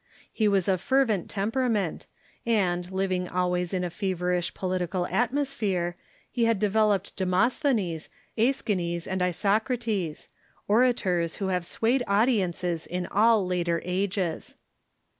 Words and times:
He 0.33 0.47
was 0.47 0.67
of 0.67 0.81
fervent 0.81 1.29
temper 1.29 1.61
ament, 1.63 2.07
and, 2.43 2.91
living 2.91 3.27
always 3.29 3.71
in 3.71 3.83
a 3.83 3.91
feverish 3.91 4.51
political 4.55 5.05
atmosphere, 5.05 5.95
he 6.31 6.45
had 6.45 6.57
developed 6.57 7.15
Demosthenes, 7.15 8.09
^schines, 8.35 9.05
and 9.05 9.21
Isocrates— 9.21 10.27
orators 10.67 11.35
who 11.35 11.49
have 11.49 11.67
swayed 11.67 12.01
audiences 12.07 12.87
in 12.87 13.05
all 13.11 13.45
later 13.45 13.79
ages. 13.85 14.55